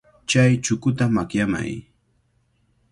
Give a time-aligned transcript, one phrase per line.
[0.29, 1.71] Chay chukuta makyamay.